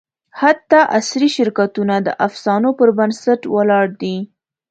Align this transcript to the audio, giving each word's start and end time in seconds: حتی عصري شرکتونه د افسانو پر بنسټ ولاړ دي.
حتی 0.41 0.79
عصري 0.99 1.29
شرکتونه 1.37 1.95
د 2.01 2.09
افسانو 2.27 2.69
پر 2.79 2.89
بنسټ 2.97 3.41
ولاړ 3.55 3.85
دي. 4.01 4.17